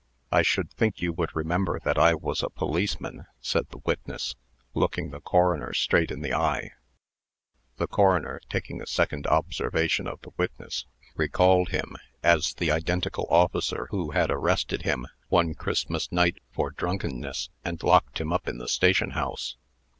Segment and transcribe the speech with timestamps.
[0.31, 4.35] "I should think you would remember that I was a policeman," said the witness,
[4.73, 6.71] looking the coroner straight in the eye.
[7.77, 13.89] The coroner, taking a second observation of the witness, recalled him as the identical officer
[13.91, 18.67] who had arrested him, one Christmas night, for drunkenness, and locked him up in the
[18.67, 19.55] station house.